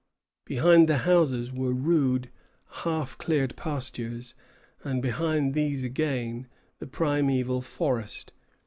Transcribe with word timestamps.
Behind 0.45 0.89
the 0.89 0.97
houses 1.05 1.53
were 1.53 1.73
rude, 1.75 2.31
half 2.85 3.15
cleared 3.19 3.55
pastures, 3.55 4.33
and 4.83 4.99
behind 4.99 5.53
these 5.53 5.83
again, 5.83 6.47
the 6.79 6.87
primeval 6.87 7.61
forest. 7.61 8.33